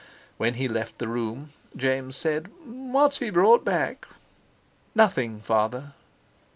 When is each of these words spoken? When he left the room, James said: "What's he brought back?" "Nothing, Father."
When 0.37 0.55
he 0.55 0.67
left 0.67 0.97
the 0.97 1.07
room, 1.07 1.49
James 1.75 2.17
said: 2.17 2.49
"What's 2.65 3.19
he 3.19 3.29
brought 3.29 3.63
back?" 3.63 4.07
"Nothing, 4.95 5.41
Father." 5.41 5.93